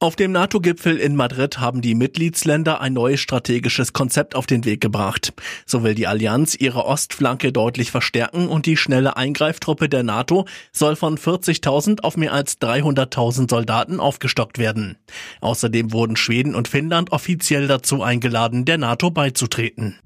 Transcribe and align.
Auf 0.00 0.16
dem 0.16 0.32
NATO-Gipfel 0.32 0.98
in 0.98 1.16
Madrid 1.16 1.60
haben 1.60 1.80
die 1.80 1.94
Mitgliedsländer 1.94 2.80
ein 2.80 2.92
neues 2.92 3.20
strategisches 3.20 3.92
Konzept 3.92 4.34
auf 4.34 4.46
den 4.46 4.64
Weg 4.64 4.80
gebracht. 4.80 5.32
So 5.66 5.82
will 5.82 5.94
die 5.94 6.06
Allianz 6.06 6.54
ihre 6.54 6.84
Ostflanke 6.84 7.52
deutlich 7.52 7.90
verstärken 7.90 8.48
und 8.48 8.66
die 8.66 8.76
schnelle 8.76 9.16
Eingreiftruppe 9.16 9.88
der 9.88 10.02
NATO 10.02 10.46
soll 10.72 10.96
von 10.96 11.16
40.000 11.16 12.00
auf 12.00 12.16
mehr 12.16 12.32
als 12.32 12.60
300.000 12.60 13.48
Soldaten 13.48 14.00
aufgestockt 14.00 14.58
werden. 14.58 14.98
Außerdem 15.40 15.92
wurden 15.92 16.16
Schweden 16.16 16.54
und 16.54 16.68
Finnland 16.68 17.12
offiziell 17.12 17.68
dazu 17.68 18.02
eingeladen, 18.02 18.64
der 18.64 18.78
NATO 18.78 19.10
beizutreten. 19.10 19.96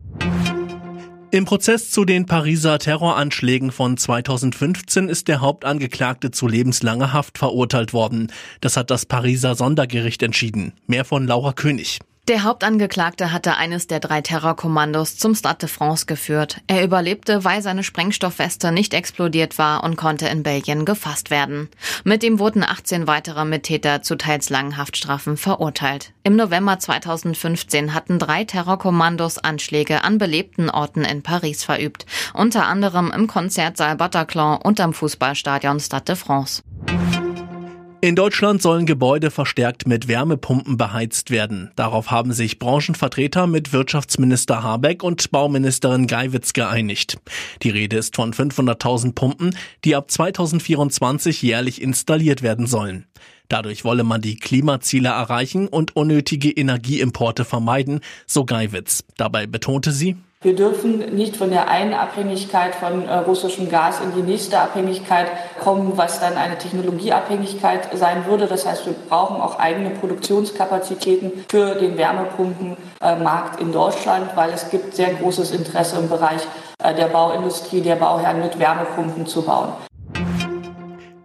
Im 1.30 1.44
Prozess 1.44 1.90
zu 1.90 2.06
den 2.06 2.24
Pariser 2.24 2.78
Terroranschlägen 2.78 3.70
von 3.70 3.98
2015 3.98 5.10
ist 5.10 5.28
der 5.28 5.42
Hauptangeklagte 5.42 6.30
zu 6.30 6.48
lebenslanger 6.48 7.12
Haft 7.12 7.36
verurteilt 7.36 7.92
worden. 7.92 8.32
Das 8.62 8.78
hat 8.78 8.90
das 8.90 9.04
Pariser 9.04 9.54
Sondergericht 9.54 10.22
entschieden. 10.22 10.72
Mehr 10.86 11.04
von 11.04 11.26
Laura 11.26 11.52
König. 11.52 11.98
Der 12.28 12.42
Hauptangeklagte 12.42 13.32
hatte 13.32 13.56
eines 13.56 13.86
der 13.86 14.00
drei 14.00 14.20
Terrorkommandos 14.20 15.16
zum 15.16 15.34
Stade 15.34 15.60
de 15.60 15.68
France 15.70 16.04
geführt. 16.04 16.60
Er 16.66 16.84
überlebte, 16.84 17.42
weil 17.42 17.62
seine 17.62 17.82
Sprengstoffweste 17.82 18.70
nicht 18.70 18.92
explodiert 18.92 19.56
war 19.56 19.82
und 19.82 19.96
konnte 19.96 20.28
in 20.28 20.42
Belgien 20.42 20.84
gefasst 20.84 21.30
werden. 21.30 21.70
Mit 22.04 22.22
ihm 22.22 22.38
wurden 22.38 22.64
18 22.64 23.06
weitere 23.06 23.46
Mittäter 23.46 24.02
zu 24.02 24.16
teils 24.16 24.50
langen 24.50 24.76
Haftstrafen 24.76 25.38
verurteilt. 25.38 26.12
Im 26.22 26.36
November 26.36 26.78
2015 26.78 27.94
hatten 27.94 28.18
drei 28.18 28.44
Terrorkommandos 28.44 29.38
Anschläge 29.38 30.04
an 30.04 30.18
belebten 30.18 30.68
Orten 30.68 31.06
in 31.06 31.22
Paris 31.22 31.64
verübt, 31.64 32.04
unter 32.34 32.66
anderem 32.66 33.10
im 33.10 33.26
Konzertsaal 33.26 33.96
Bataclan 33.96 34.60
und 34.60 34.80
am 34.80 34.92
Fußballstadion 34.92 35.80
Stade 35.80 36.04
de 36.04 36.16
France. 36.16 36.62
In 38.00 38.14
Deutschland 38.14 38.62
sollen 38.62 38.86
Gebäude 38.86 39.32
verstärkt 39.32 39.88
mit 39.88 40.06
Wärmepumpen 40.06 40.76
beheizt 40.76 41.32
werden. 41.32 41.72
Darauf 41.74 42.12
haben 42.12 42.32
sich 42.32 42.60
Branchenvertreter 42.60 43.48
mit 43.48 43.72
Wirtschaftsminister 43.72 44.62
Habeck 44.62 45.02
und 45.02 45.32
Bauministerin 45.32 46.06
Geiwitz 46.06 46.52
geeinigt. 46.52 47.18
Die 47.64 47.70
Rede 47.70 47.96
ist 47.96 48.14
von 48.14 48.32
500.000 48.32 49.14
Pumpen, 49.14 49.56
die 49.84 49.96
ab 49.96 50.12
2024 50.12 51.42
jährlich 51.42 51.82
installiert 51.82 52.42
werden 52.42 52.68
sollen. 52.68 53.04
Dadurch 53.48 53.84
wolle 53.84 54.04
man 54.04 54.20
die 54.20 54.36
Klimaziele 54.36 55.08
erreichen 55.08 55.66
und 55.66 55.96
unnötige 55.96 56.52
Energieimporte 56.52 57.44
vermeiden, 57.44 58.00
so 58.28 58.44
Geiwitz. 58.44 59.02
Dabei 59.16 59.48
betonte 59.48 59.90
sie, 59.90 60.16
wir 60.40 60.54
dürfen 60.54 61.16
nicht 61.16 61.36
von 61.36 61.50
der 61.50 61.68
einen 61.68 61.94
Abhängigkeit 61.94 62.72
von 62.76 63.08
äh, 63.08 63.14
russischem 63.16 63.68
Gas 63.68 64.00
in 64.00 64.14
die 64.14 64.22
nächste 64.22 64.60
Abhängigkeit 64.60 65.26
kommen, 65.58 65.94
was 65.96 66.20
dann 66.20 66.36
eine 66.36 66.56
Technologieabhängigkeit 66.56 67.88
sein 67.98 68.24
würde. 68.24 68.46
Das 68.46 68.64
heißt, 68.64 68.86
wir 68.86 68.94
brauchen 69.08 69.40
auch 69.40 69.58
eigene 69.58 69.90
Produktionskapazitäten 69.90 71.44
für 71.50 71.74
den 71.74 71.98
Wärmepumpenmarkt 71.98 73.60
in 73.60 73.72
Deutschland, 73.72 74.36
weil 74.36 74.50
es 74.50 74.70
gibt 74.70 74.94
sehr 74.94 75.12
großes 75.14 75.50
Interesse 75.50 75.98
im 75.98 76.08
Bereich 76.08 76.46
äh, 76.84 76.94
der 76.94 77.06
Bauindustrie, 77.06 77.80
der 77.80 77.96
Bauherren 77.96 78.40
mit 78.40 78.60
Wärmepumpen 78.60 79.26
zu 79.26 79.42
bauen. 79.42 79.72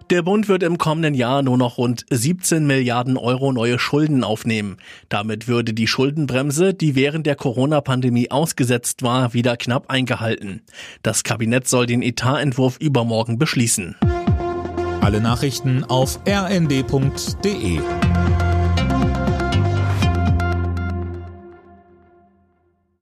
Der 0.10 0.22
Bund 0.22 0.48
wird 0.48 0.64
im 0.64 0.78
kommenden 0.78 1.14
Jahr 1.14 1.42
nur 1.42 1.58
noch 1.58 1.78
rund 1.78 2.06
17 2.10 2.66
Milliarden 2.68 3.18
Euro 3.18 3.52
neue 3.52 3.80
Schulden 3.80 4.24
aufnehmen. 4.24 4.78
Damit 5.10 5.48
würde 5.48 5.74
die 5.74 5.88
Schuldenbremse, 5.88 6.74
die 6.74 6.96
während 6.96 7.26
der 7.26 7.36
Corona-Pandemie 7.36 8.30
ausgesetzt 8.30 9.02
war, 9.02 9.34
wieder 9.34 9.56
knapp 9.56 9.90
eingehalten. 9.90 10.62
Das 11.04 11.24
Kabinett 11.24 11.68
soll 11.68 11.86
den 11.86 12.02
Etatentwurf 12.02 12.78
übermorgen 12.80 13.40
beschließen. 13.40 13.96
Alle 15.02 15.22
Nachrichten 15.22 15.84
auf 15.84 16.20
rnd.de 16.28 17.80